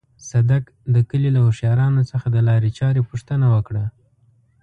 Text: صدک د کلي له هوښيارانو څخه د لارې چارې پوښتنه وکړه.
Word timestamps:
صدک 0.29 0.63
د 0.93 0.95
کلي 1.09 1.29
له 1.35 1.39
هوښيارانو 1.45 2.01
څخه 2.11 2.27
د 2.31 2.37
لارې 2.47 2.69
چارې 2.79 3.01
پوښتنه 3.09 3.45
وکړه. 3.55 3.85